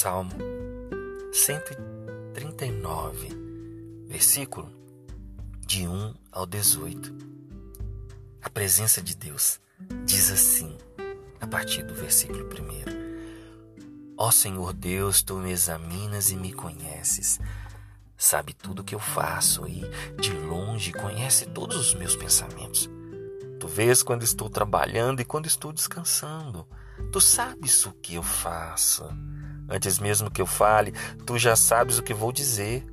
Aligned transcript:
Salmo 0.00 0.32
139, 1.30 3.28
versículo 4.06 4.72
de 5.66 5.86
1 5.86 6.14
ao 6.32 6.46
18. 6.46 7.14
A 8.40 8.48
presença 8.48 9.02
de 9.02 9.14
Deus 9.14 9.60
diz 10.06 10.30
assim, 10.30 10.74
a 11.38 11.46
partir 11.46 11.82
do 11.82 11.92
versículo 11.92 12.46
1. 12.46 14.14
Ó 14.16 14.30
Senhor 14.30 14.72
Deus, 14.72 15.22
tu 15.22 15.36
me 15.36 15.50
examinas 15.50 16.30
e 16.30 16.36
me 16.36 16.50
conheces. 16.50 17.38
Sabe 18.16 18.54
tudo 18.54 18.80
o 18.80 18.84
que 18.84 18.94
eu 18.94 19.00
faço 19.00 19.68
e, 19.68 19.82
de 20.18 20.32
longe, 20.32 20.94
conhece 20.94 21.44
todos 21.44 21.76
os 21.76 21.92
meus 21.92 22.16
pensamentos. 22.16 22.88
Tu 23.60 23.68
vês 23.68 24.02
quando 24.02 24.22
estou 24.22 24.48
trabalhando 24.48 25.20
e 25.20 25.26
quando 25.26 25.44
estou 25.44 25.74
descansando. 25.74 26.66
Tu 27.12 27.20
sabes 27.20 27.84
o 27.84 27.92
que 27.92 28.14
eu 28.14 28.22
faço. 28.22 29.04
Antes 29.70 30.00
mesmo 30.00 30.30
que 30.30 30.42
eu 30.42 30.46
fale, 30.46 30.92
tu 31.24 31.38
já 31.38 31.54
sabes 31.54 31.98
o 31.98 32.02
que 32.02 32.12
vou 32.12 32.32
dizer. 32.32 32.84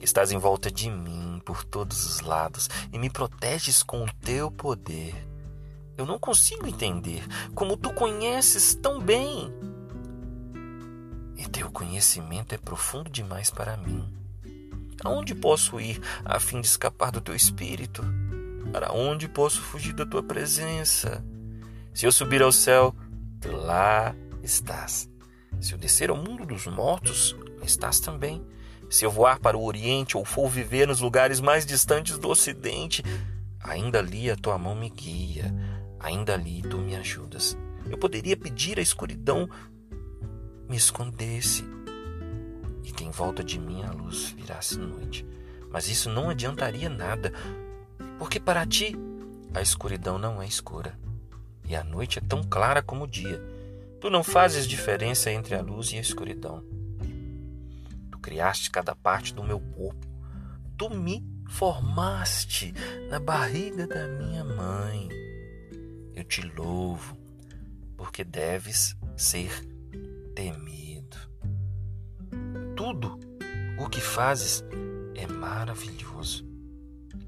Estás 0.00 0.30
em 0.30 0.38
volta 0.38 0.70
de 0.70 0.90
mim 0.90 1.40
por 1.44 1.64
todos 1.64 2.04
os 2.04 2.20
lados 2.20 2.68
e 2.92 2.98
me 2.98 3.08
proteges 3.08 3.82
com 3.82 4.04
o 4.04 4.12
teu 4.20 4.50
poder. 4.50 5.14
Eu 5.96 6.04
não 6.04 6.18
consigo 6.18 6.66
entender 6.66 7.24
como 7.54 7.76
tu 7.76 7.92
conheces 7.94 8.74
tão 8.74 9.00
bem. 9.00 9.52
E 11.36 11.48
teu 11.48 11.70
conhecimento 11.70 12.54
é 12.54 12.58
profundo 12.58 13.10
demais 13.10 13.50
para 13.50 13.76
mim. 13.76 14.12
Aonde 15.04 15.34
posso 15.34 15.80
ir 15.80 16.00
a 16.24 16.38
fim 16.38 16.60
de 16.60 16.66
escapar 16.66 17.10
do 17.10 17.20
teu 17.20 17.34
espírito? 17.34 18.04
Para 18.70 18.92
onde 18.92 19.28
posso 19.28 19.60
fugir 19.60 19.94
da 19.94 20.06
tua 20.06 20.22
presença? 20.22 21.24
Se 21.94 22.06
eu 22.06 22.12
subir 22.12 22.42
ao 22.42 22.52
céu, 22.52 22.94
tu 23.40 23.50
lá 23.50 24.14
estás. 24.42 25.11
Se 25.60 25.72
eu 25.72 25.78
descer 25.78 26.10
ao 26.10 26.16
mundo 26.16 26.44
dos 26.44 26.66
mortos, 26.66 27.36
estás 27.62 28.00
também. 28.00 28.44
Se 28.90 29.04
eu 29.04 29.10
voar 29.10 29.38
para 29.38 29.56
o 29.56 29.64
Oriente 29.64 30.16
ou 30.16 30.24
for 30.24 30.48
viver 30.48 30.86
nos 30.86 31.00
lugares 31.00 31.40
mais 31.40 31.64
distantes 31.64 32.18
do 32.18 32.28
Ocidente, 32.28 33.02
ainda 33.60 33.98
ali 33.98 34.30
a 34.30 34.36
tua 34.36 34.58
mão 34.58 34.74
me 34.74 34.90
guia, 34.90 35.54
ainda 35.98 36.34
ali 36.34 36.62
tu 36.62 36.78
me 36.78 36.96
ajudas. 36.96 37.56
Eu 37.88 37.96
poderia 37.96 38.36
pedir 38.36 38.78
à 38.78 38.82
escuridão 38.82 39.48
me 40.68 40.76
escondesse 40.76 41.64
e 42.82 42.90
que 42.90 43.04
em 43.04 43.10
volta 43.10 43.44
de 43.44 43.58
mim 43.58 43.82
a 43.82 43.90
luz 43.90 44.30
virasse 44.30 44.78
noite. 44.78 45.26
Mas 45.70 45.88
isso 45.88 46.10
não 46.10 46.30
adiantaria 46.30 46.88
nada, 46.88 47.32
porque 48.18 48.38
para 48.38 48.66
ti 48.66 48.96
a 49.54 49.60
escuridão 49.60 50.18
não 50.18 50.40
é 50.40 50.46
escura 50.46 50.98
e 51.64 51.76
a 51.76 51.84
noite 51.84 52.18
é 52.18 52.22
tão 52.22 52.42
clara 52.42 52.82
como 52.82 53.04
o 53.04 53.08
dia. 53.08 53.40
Tu 54.02 54.10
não 54.10 54.24
fazes 54.24 54.66
diferença 54.66 55.30
entre 55.30 55.54
a 55.54 55.62
luz 55.62 55.92
e 55.92 55.96
a 55.96 56.00
escuridão. 56.00 56.64
Tu 58.10 58.18
criaste 58.18 58.68
cada 58.68 58.96
parte 58.96 59.32
do 59.32 59.44
meu 59.44 59.60
corpo. 59.60 60.08
Tu 60.76 60.90
me 60.90 61.24
formaste 61.48 62.74
na 63.08 63.20
barriga 63.20 63.86
da 63.86 64.08
minha 64.08 64.42
mãe. 64.42 65.08
Eu 66.16 66.24
te 66.24 66.42
louvo, 66.42 67.16
porque 67.96 68.24
deves 68.24 68.96
ser 69.16 69.64
temido. 70.34 71.16
Tudo 72.74 73.20
o 73.78 73.88
que 73.88 74.00
fazes 74.00 74.64
é 75.14 75.28
maravilhoso. 75.28 76.44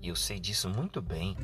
E 0.02 0.08
eu 0.08 0.16
sei 0.16 0.40
disso 0.40 0.68
muito 0.68 1.00
bem. 1.00 1.36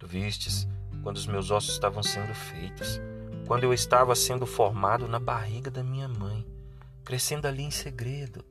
Tu 0.00 0.06
vistes 0.08 0.66
quando 1.04 1.16
os 1.16 1.28
meus 1.28 1.52
ossos 1.52 1.74
estavam 1.74 2.02
sendo 2.02 2.34
feitos 2.34 3.00
quando 3.46 3.62
eu 3.62 3.72
estava 3.72 4.14
sendo 4.16 4.44
formado 4.44 5.06
na 5.06 5.20
barriga 5.20 5.70
da 5.70 5.82
minha 5.82 6.08
mãe, 6.08 6.44
crescendo 7.04 7.46
ali 7.46 7.62
em 7.62 7.70
segredo, 7.70 8.44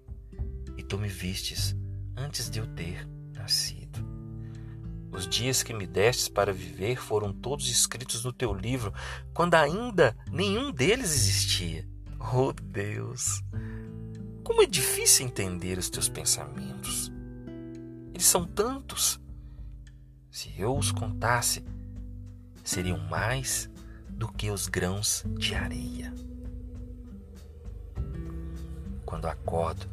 e 0.78 0.84
tu 0.84 0.98
me 0.98 1.10
vistes 1.10 1.76
antes 2.16 2.50
de 2.50 2.60
eu 2.60 2.68
ter 2.68 3.06
nascido. 3.34 4.00
Os 5.12 5.28
dias 5.28 5.64
que 5.64 5.74
me 5.74 5.86
destes 5.86 6.30
para 6.30 6.54
viver 6.54 6.98
foram 6.98 7.34
todos 7.34 7.70
escritos 7.70 8.24
no 8.24 8.32
teu 8.32 8.54
livro, 8.54 8.94
quando 9.34 9.56
ainda 9.56 10.16
nenhum 10.32 10.72
deles 10.72 11.14
existia. 11.14 11.88
Oh 12.20 12.54
Deus, 12.54 13.44
como 14.44 14.62
é 14.62 14.66
difícil 14.66 15.26
entender 15.26 15.78
os 15.78 15.90
teus 15.90 16.08
pensamentos. 16.08 17.12
Eles 18.14 18.26
são 18.26 18.46
tantos. 18.46 19.20
Se 20.32 20.54
eu 20.58 20.76
os 20.76 20.92
contasse, 20.92 21.64
seriam 22.64 22.98
mais 22.98 23.70
do 24.16 24.28
que 24.32 24.50
os 24.50 24.68
grãos 24.68 25.24
de 25.38 25.54
areia. 25.54 26.14
Quando 29.06 29.28
acordo, 29.28 29.88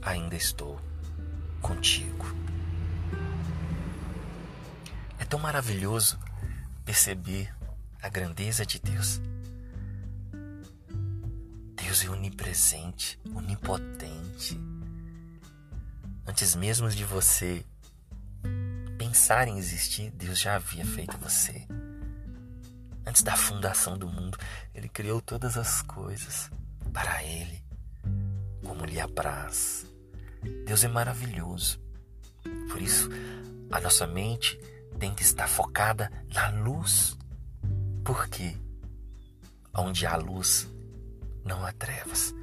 ainda 0.00 0.36
estou 0.36 0.80
contigo. 1.60 2.24
É 5.18 5.24
tão 5.24 5.38
maravilhoso 5.38 6.18
perceber 6.84 7.52
a 8.00 8.08
grandeza 8.08 8.64
de 8.64 8.78
Deus. 8.78 9.20
Deus 11.74 12.04
é 12.04 12.08
onipresente, 12.08 13.20
onipotente. 13.34 14.60
Antes 16.26 16.54
mesmo 16.54 16.88
de 16.88 17.04
você 17.04 17.64
pensar 18.96 19.48
em 19.48 19.58
existir, 19.58 20.10
Deus 20.12 20.38
já 20.38 20.54
havia 20.54 20.84
feito 20.84 21.18
você. 21.18 21.66
Antes 23.04 23.22
da 23.22 23.36
fundação 23.36 23.98
do 23.98 24.08
mundo, 24.08 24.38
ele 24.74 24.88
criou 24.88 25.20
todas 25.20 25.56
as 25.56 25.82
coisas 25.82 26.50
para 26.92 27.22
ele, 27.24 27.62
como 28.64 28.84
lhe 28.84 29.00
apraz. 29.00 29.86
Deus 30.64 30.84
é 30.84 30.88
maravilhoso. 30.88 31.80
Por 32.70 32.80
isso, 32.80 33.08
a 33.70 33.80
nossa 33.80 34.06
mente 34.06 34.58
tem 34.98 35.14
que 35.14 35.22
estar 35.22 35.48
focada 35.48 36.10
na 36.32 36.50
luz. 36.50 37.16
Por 38.04 38.28
quê? 38.28 38.56
Onde 39.74 40.06
há 40.06 40.16
luz, 40.16 40.68
não 41.44 41.64
há 41.64 41.72
trevas. 41.72 42.34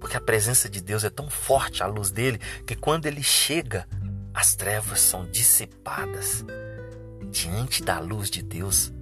Porque 0.00 0.16
a 0.16 0.20
presença 0.20 0.68
de 0.68 0.80
Deus 0.80 1.04
é 1.04 1.10
tão 1.10 1.30
forte, 1.30 1.82
a 1.82 1.86
luz 1.86 2.10
dele, 2.10 2.38
que 2.66 2.74
quando 2.74 3.06
ele 3.06 3.22
chega, 3.22 3.86
as 4.34 4.54
trevas 4.54 5.00
são 5.00 5.30
dissipadas. 5.30 6.44
Diante 7.30 7.82
da 7.82 8.00
luz 8.00 8.28
de 8.28 8.42
Deus, 8.42 8.92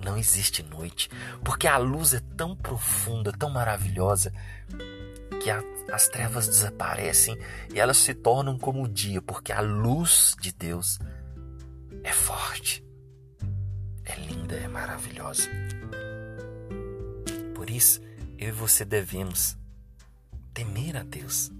não 0.00 0.16
existe 0.16 0.62
noite, 0.62 1.10
porque 1.44 1.66
a 1.66 1.76
luz 1.76 2.14
é 2.14 2.20
tão 2.36 2.56
profunda, 2.56 3.32
tão 3.32 3.50
maravilhosa, 3.50 4.32
que 5.42 5.50
a, 5.50 5.62
as 5.92 6.08
trevas 6.08 6.46
desaparecem 6.46 7.38
e 7.72 7.80
elas 7.80 7.96
se 7.96 8.14
tornam 8.14 8.58
como 8.58 8.82
o 8.82 8.88
dia, 8.88 9.20
porque 9.22 9.52
a 9.52 9.60
luz 9.60 10.34
de 10.40 10.52
Deus 10.52 10.98
é 12.02 12.12
forte, 12.12 12.84
é 14.04 14.14
linda, 14.16 14.56
é 14.56 14.68
maravilhosa. 14.68 15.48
Por 17.54 17.68
isso, 17.70 18.00
eu 18.38 18.48
e 18.48 18.52
você 18.52 18.84
devemos 18.84 19.56
temer 20.54 20.96
a 20.96 21.02
Deus. 21.02 21.50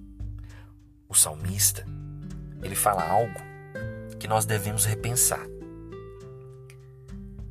O 1.09 1.15
salmista, 1.15 1.85
ele 2.63 2.75
fala 2.75 3.07
algo 3.07 3.41
que 4.19 4.29
nós 4.29 4.45
devemos 4.45 4.85
repensar. 4.85 5.47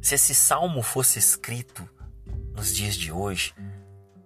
Se 0.09 0.15
esse 0.15 0.33
salmo 0.33 0.81
fosse 0.81 1.19
escrito 1.19 1.87
nos 2.55 2.75
dias 2.75 2.95
de 2.95 3.11
hoje, 3.11 3.53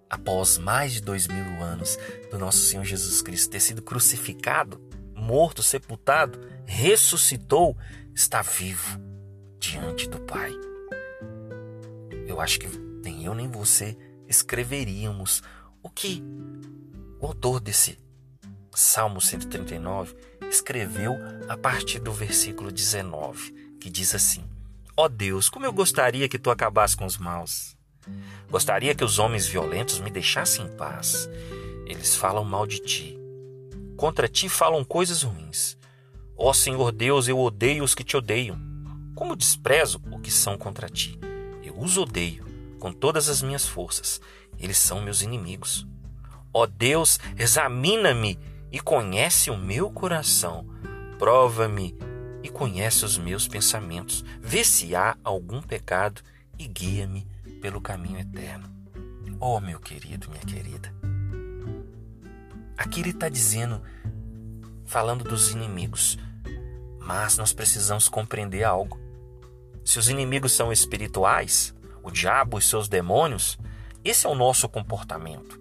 após 0.10 0.58
mais 0.58 0.94
de 0.94 1.02
dois 1.02 1.28
mil 1.28 1.62
anos 1.62 1.98
do 2.32 2.40
nosso 2.40 2.60
Senhor 2.60 2.86
Jesus 2.86 3.22
Cristo 3.22 3.50
ter 3.50 3.60
sido 3.60 3.82
crucificado, 3.82 4.80
morto, 5.14 5.62
sepultado, 5.62 6.40
ressuscitou, 6.66 7.78
está 8.16 8.42
vivo 8.42 8.98
diante 9.60 10.08
do 10.08 10.22
Pai. 10.22 10.54
Eu 12.28 12.40
acho 12.40 12.62
que 12.62 12.68
nem 13.04 13.26
eu 13.26 13.36
nem 13.36 13.50
você 13.50 13.98
escreveríamos 14.26 15.44
o 15.82 15.90
que 15.90 16.24
o 17.20 17.28
autor 17.28 17.60
desse 17.60 18.00
Salmo 18.74 19.20
139 19.20 20.16
escreveu 20.50 21.18
a 21.50 21.58
partir 21.58 22.00
do 22.00 22.14
versículo 22.14 22.72
19, 22.72 23.76
que 23.82 23.90
diz 23.90 24.16
assim: 24.16 24.46
Ó 24.96 25.06
oh 25.06 25.10
Deus, 25.10 25.50
como 25.50 25.66
eu 25.66 25.74
gostaria 25.74 26.30
que 26.30 26.38
tu 26.38 26.52
acabasse 26.52 26.96
com 26.96 27.06
os 27.06 27.18
maus. 27.18 27.76
Gostaria 28.48 28.94
que 28.94 29.04
os 29.04 29.18
homens 29.18 29.48
violentos 29.48 30.00
me 30.00 30.12
deixassem 30.12 30.66
em 30.66 30.78
paz. 30.78 31.28
Eles 31.88 32.16
falam 32.16 32.44
mal 32.44 32.68
de 32.68 32.78
ti. 32.78 33.18
Contra 33.98 34.28
ti 34.28 34.48
falam 34.48 34.84
coisas 34.84 35.24
ruins. 35.24 35.76
Ó 36.38 36.52
oh 36.52 36.54
Senhor 36.54 36.92
Deus, 36.92 37.28
eu 37.28 37.40
odeio 37.40 37.84
os 37.84 37.96
que 37.96 38.04
te 38.04 38.16
odeiam. 38.16 38.56
Como 39.16 39.36
desprezo 39.36 40.00
o 40.12 40.20
que 40.20 40.30
são 40.30 40.60
contra 40.60 40.88
ti. 40.88 41.20
Eu 41.64 41.80
os 41.80 41.98
odeio 41.98 42.46
com 42.80 42.94
todas 42.94 43.30
as 43.30 43.42
minhas 43.42 43.66
forças. 43.66 44.22
Eles 44.60 44.78
são 44.78 45.02
meus 45.02 45.24
inimigos. 45.24 45.88
Ó 46.54 46.64
oh 46.64 46.68
Deus, 46.68 47.20
examina-me 47.36 48.38
e 48.72 48.80
conhece 48.80 49.50
o 49.50 49.58
meu 49.58 49.90
coração. 49.90 50.68
Prova-me 51.18 51.98
e 52.44 52.50
conhece 52.50 53.06
os 53.06 53.18
meus 53.18 53.48
pensamentos. 53.48 54.24
Vê 54.42 54.64
se 54.64 54.96
há 54.96 55.18
algum 55.24 55.62
pecado 55.62 56.22
e 56.60 56.68
guia-me 56.68 57.26
pelo 57.62 57.80
caminho 57.80 58.20
eterno. 58.20 58.70
Oh, 59.40 59.60
meu 59.60 59.80
querido, 59.80 60.30
minha 60.30 60.42
querida. 60.42 60.94
Aqui 62.78 63.00
ele 63.00 63.12
está 63.12 63.30
dizendo, 63.30 63.82
falando 64.86 65.24
dos 65.24 65.52
inimigos, 65.52 66.18
mas 67.00 67.38
nós 67.38 67.54
precisamos 67.54 68.10
compreender 68.10 68.64
algo. 68.64 69.00
Se 69.86 69.98
os 69.98 70.10
inimigos 70.10 70.52
são 70.52 70.72
espirituais, 70.72 71.74
o 72.02 72.12
diabo 72.12 72.58
e 72.58 72.62
seus 72.62 72.90
demônios, 72.90 73.58
esse 74.04 74.26
é 74.26 74.30
o 74.30 74.36
nosso 74.36 74.68
comportamento. 74.68 75.60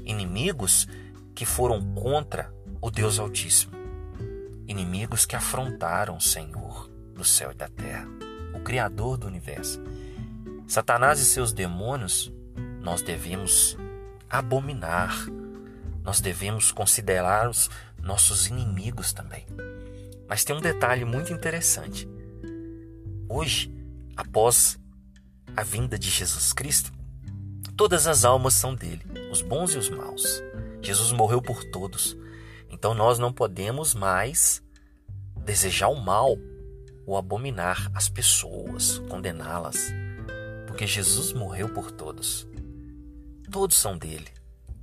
Inimigos 0.00 0.86
que 1.34 1.44
foram 1.44 1.82
contra 1.94 2.52
o 2.80 2.90
Deus 2.90 3.18
Altíssimo. 3.18 3.75
Inimigos 4.68 5.24
que 5.24 5.36
afrontaram 5.36 6.16
o 6.16 6.20
Senhor 6.20 6.90
do 7.14 7.24
céu 7.24 7.52
e 7.52 7.54
da 7.54 7.68
terra, 7.68 8.08
o 8.54 8.60
Criador 8.60 9.16
do 9.16 9.26
universo. 9.26 9.80
Satanás 10.66 11.20
e 11.20 11.24
seus 11.24 11.52
demônios 11.52 12.32
nós 12.80 13.02
devemos 13.02 13.76
abominar, 14.28 15.26
nós 16.02 16.20
devemos 16.20 16.72
considerar 16.72 17.48
os 17.48 17.70
nossos 18.02 18.46
inimigos 18.46 19.12
também. 19.12 19.46
Mas 20.28 20.44
tem 20.44 20.54
um 20.54 20.60
detalhe 20.60 21.04
muito 21.04 21.32
interessante. 21.32 22.08
Hoje, 23.28 23.72
após 24.16 24.78
a 25.56 25.62
vinda 25.62 25.98
de 25.98 26.10
Jesus 26.10 26.52
Cristo, 26.52 26.92
todas 27.76 28.06
as 28.06 28.24
almas 28.24 28.54
são 28.54 28.74
dele, 28.74 29.02
os 29.30 29.42
bons 29.42 29.74
e 29.74 29.78
os 29.78 29.88
maus. 29.88 30.42
Jesus 30.82 31.12
morreu 31.12 31.40
por 31.40 31.64
todos. 31.64 32.16
Então 32.70 32.94
nós 32.94 33.18
não 33.18 33.32
podemos 33.32 33.94
mais 33.94 34.62
desejar 35.44 35.88
o 35.88 36.00
mal 36.00 36.36
ou 37.06 37.16
abominar 37.16 37.90
as 37.94 38.08
pessoas, 38.08 38.98
condená-las, 39.08 39.92
porque 40.66 40.86
Jesus 40.86 41.32
morreu 41.32 41.68
por 41.68 41.90
todos. 41.90 42.46
Todos 43.50 43.76
são 43.76 43.96
dele 43.96 44.28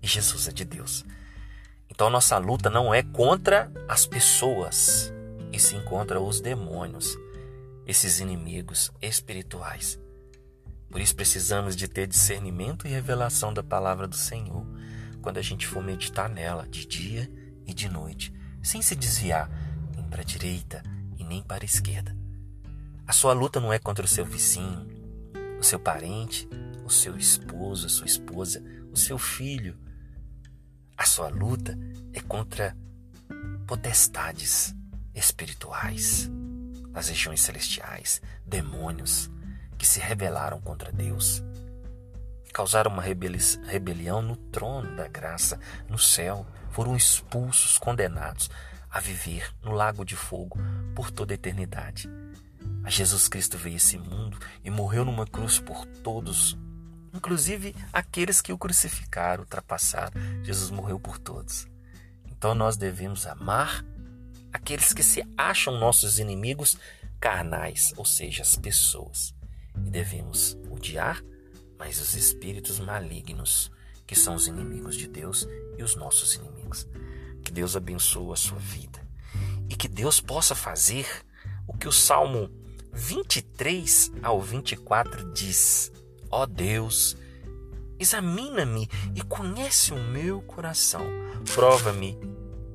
e 0.02 0.08
Jesus 0.08 0.48
é 0.48 0.52
de 0.52 0.64
Deus. 0.64 1.06
Então 1.90 2.10
nossa 2.10 2.38
luta 2.38 2.70
não 2.70 2.94
é 2.94 3.04
contra 3.04 3.72
as 3.88 4.06
pessoas, 4.06 5.14
e 5.52 5.60
sim 5.60 5.82
contra 5.82 6.20
os 6.20 6.42
demônios, 6.42 7.18
esses 7.86 8.20
inimigos 8.20 8.92
espirituais. 9.02 10.00
Por 10.90 11.02
isso 11.02 11.16
precisamos 11.16 11.76
de 11.76 11.88
ter 11.88 12.08
discernimento 12.08 12.88
e 12.88 12.90
revelação 12.92 13.54
da 13.54 13.62
palavra 13.62 14.08
do 14.08 14.16
Senhor 14.16 14.66
quando 15.22 15.38
a 15.38 15.42
gente 15.42 15.66
for 15.68 15.84
meditar 15.84 16.30
nela 16.30 16.68
de 16.68 16.86
dia 16.86 17.32
e 17.66 17.74
de 17.74 17.90
noite, 17.90 18.34
sem 18.62 18.82
se 18.82 18.96
desviar 18.96 19.50
nem 19.96 20.08
para 20.08 20.22
a 20.22 20.26
direita 20.26 20.84
e 21.18 21.24
nem 21.24 21.42
para 21.42 21.64
a 21.64 21.66
esquerda. 21.66 22.16
A 23.06 23.14
sua 23.14 23.34
luta 23.34 23.60
não 23.60 23.74
é 23.74 23.80
contra 23.80 24.06
o 24.06 24.08
seu 24.08 24.26
vizinho, 24.26 24.88
o 25.60 25.64
seu 25.64 25.80
parente, 25.80 26.48
o 26.86 26.90
seu 26.90 27.18
esposo, 27.18 27.86
a 27.86 27.90
sua 27.90 28.06
esposa, 28.06 28.64
o 28.92 28.98
seu 28.98 29.18
filho. 29.18 29.78
A 30.98 31.06
sua 31.06 31.28
luta 31.28 31.78
é 32.14 32.22
contra 32.22 32.78
potestades 33.68 34.76
espirituais, 35.14 36.30
as 36.94 37.10
regiões 37.10 37.42
celestiais, 37.42 38.22
demônios 38.46 39.30
que 39.78 39.86
se 39.86 40.00
rebelaram 40.00 40.62
contra 40.62 40.92
Deus, 40.92 41.44
causaram 42.54 42.92
uma 42.92 43.02
rebelião 43.02 44.22
no 44.22 44.36
trono 44.36 44.96
da 44.96 45.08
graça, 45.08 45.60
no 45.90 45.98
céu, 45.98 46.46
foram 46.74 46.96
expulsos, 46.96 47.78
condenados 47.78 48.50
a 48.92 49.00
viver 49.00 49.50
no 49.64 49.72
lago 49.72 50.04
de 50.04 50.16
fogo 50.16 50.60
por 50.94 51.10
toda 51.10 51.34
a 51.34 51.36
eternidade. 51.36 52.10
A 52.84 52.90
Jesus 52.90 53.28
Cristo 53.30 53.58
veio 53.58 53.76
a 53.76 53.78
esse 53.78 53.98
mundo 53.98 54.38
e 54.64 54.70
morreu 54.70 55.06
numa 55.06 55.26
cruz 55.26 55.60
por 55.60 55.86
todos 55.86 56.58
inclusive 57.14 57.76
aqueles 57.94 58.42
que 58.42 58.52
o 58.52 58.58
crucificaram, 58.58 59.44
ultrapassaram. 59.44 60.12
Jesus 60.44 60.72
morreu 60.72 61.00
por 61.00 61.18
todos. 61.18 61.68
Então 62.26 62.56
nós 62.56 62.76
devemos 62.76 63.26
amar 63.28 63.86
aqueles 64.52 64.94
que 64.94 65.04
se 65.04 65.24
acham 65.38 65.78
nossos 65.78 66.20
inimigos 66.20 66.78
carnais, 67.20 67.94
ou 67.96 68.04
seja, 68.04 68.42
as 68.42 68.58
pessoas. 68.58 69.34
E 69.78 69.90
devemos 69.90 70.58
odiar, 70.70 71.24
mas 71.78 72.02
os 72.02 72.16
espíritos 72.16 72.80
malignos, 72.80 73.72
que 74.14 74.20
são 74.20 74.36
os 74.36 74.46
inimigos 74.46 74.96
de 74.96 75.08
Deus 75.08 75.48
e 75.76 75.82
os 75.82 75.96
nossos 75.96 76.36
inimigos. 76.36 76.88
Que 77.44 77.52
Deus 77.52 77.76
abençoe 77.76 78.32
a 78.32 78.36
sua 78.36 78.60
vida 78.60 79.02
e 79.68 79.76
que 79.76 79.88
Deus 79.88 80.22
possa 80.22 80.54
fazer 80.54 81.08
o 81.68 81.76
que 81.76 81.88
o 81.88 81.92
Salmo 81.92 82.48
23 82.92 84.12
ao 84.22 84.40
24 84.40 85.34
diz: 85.34 85.92
Ó 86.30 86.44
oh 86.44 86.46
Deus, 86.46 87.18
examina-me 87.98 88.88
e 89.16 89.24
conhece 89.24 89.92
o 89.92 89.98
meu 89.98 90.44
coração. 90.44 91.08
Prova-me 91.56 92.16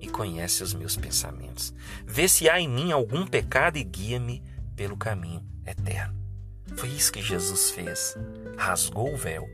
e 0.00 0.08
conhece 0.08 0.64
os 0.64 0.74
meus 0.74 0.96
pensamentos. 0.96 1.72
Vê 2.04 2.28
se 2.28 2.50
há 2.50 2.60
em 2.60 2.68
mim 2.68 2.90
algum 2.90 3.24
pecado 3.24 3.78
e 3.78 3.84
guia-me 3.84 4.42
pelo 4.74 4.96
caminho 4.96 5.46
eterno. 5.64 6.18
Foi 6.74 6.88
isso 6.88 7.12
que 7.12 7.22
Jesus 7.22 7.70
fez. 7.70 8.16
Rasgou 8.56 9.14
o 9.14 9.16
véu 9.16 9.48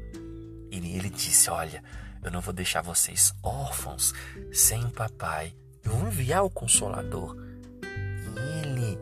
e 0.83 0.97
ele 0.97 1.11
disse: 1.11 1.51
Olha, 1.51 1.83
eu 2.23 2.31
não 2.31 2.41
vou 2.41 2.55
deixar 2.55 2.83
vocês 2.83 3.35
órfãos 3.43 4.15
sem 4.53 4.89
papai. 4.91 5.55
Eu 5.83 5.93
vou 5.93 6.09
enviar 6.09 6.43
o 6.43 6.51
Consolador 6.51 7.37
e 7.83 8.67
ele 8.67 8.99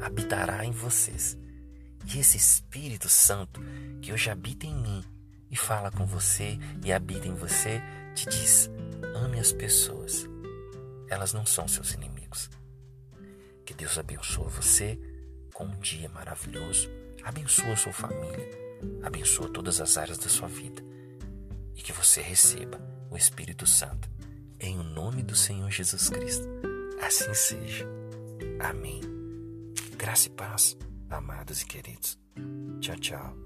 habitará 0.00 0.64
em 0.64 0.72
vocês. 0.72 1.36
E 2.06 2.18
esse 2.18 2.36
Espírito 2.36 3.08
Santo 3.08 3.60
que 4.00 4.12
hoje 4.12 4.30
habita 4.30 4.66
em 4.66 4.74
mim 4.74 5.04
e 5.50 5.56
fala 5.56 5.90
com 5.90 6.06
você 6.06 6.58
e 6.82 6.92
habita 6.92 7.28
em 7.28 7.34
você, 7.34 7.82
te 8.14 8.26
diz: 8.28 8.70
ame 9.14 9.38
as 9.38 9.52
pessoas. 9.52 10.26
Elas 11.08 11.34
não 11.34 11.44
são 11.44 11.68
seus 11.68 11.92
inimigos. 11.92 12.48
Que 13.66 13.74
Deus 13.74 13.98
abençoe 13.98 14.48
você 14.48 14.98
com 15.52 15.64
um 15.64 15.78
dia 15.78 16.08
maravilhoso. 16.08 16.88
Abençoa 17.22 17.76
sua 17.76 17.92
família. 17.92 18.50
Abençoa 19.02 19.48
todas 19.50 19.80
as 19.80 19.98
áreas 19.98 20.16
da 20.16 20.28
sua 20.28 20.48
vida. 20.48 20.82
Que 21.92 21.98
você 21.98 22.22
receba 22.22 22.80
o 23.10 23.16
Espírito 23.18 23.66
Santo. 23.66 24.08
Em 24.58 24.78
o 24.78 24.82
nome 24.82 25.22
do 25.22 25.36
Senhor 25.36 25.70
Jesus 25.70 26.08
Cristo. 26.08 26.48
Assim 27.02 27.34
seja. 27.34 27.86
Amém. 28.60 29.02
Graça 29.98 30.28
e 30.28 30.30
paz 30.30 30.74
amados 31.10 31.60
e 31.60 31.66
queridos. 31.66 32.18
Tchau, 32.80 32.96
tchau. 32.96 33.41